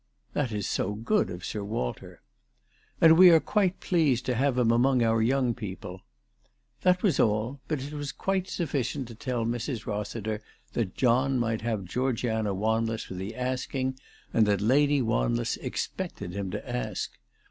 "That 0.33 0.51
is 0.51 0.67
so 0.67 0.95
good 0.95 1.29
of 1.29 1.45
Sir 1.45 1.63
Walter."" 1.63 2.23
And 3.01 3.19
we 3.19 3.29
are 3.29 3.39
quite 3.39 3.79
pleased 3.79 4.25
to 4.25 4.33
have 4.33 4.57
him 4.57 4.71
among 4.71 5.03
our 5.03 5.21
young 5.21 5.53
people." 5.53 6.01
That 6.81 7.03
was 7.03 7.19
all, 7.19 7.59
but 7.67 7.83
it 7.83 7.93
was 7.93 8.11
quite 8.11 8.45
suffi 8.45 8.79
cient 8.81 9.05
to 9.05 9.13
tell 9.13 9.45
Mrs. 9.45 9.85
Rossiter 9.85 10.41
that 10.73 10.95
John 10.97 11.37
might 11.37 11.61
have 11.61 11.81
Geor 11.85 12.13
giana 12.15 12.51
Wanless 12.55 13.03
for 13.05 13.13
the 13.13 13.35
asking, 13.35 13.99
and 14.33 14.47
that 14.47 14.59
Lady 14.59 15.03
Wanless 15.03 15.57
expected 15.57 16.33
him 16.33 16.49
to 16.49 16.67
ask. 16.67 17.19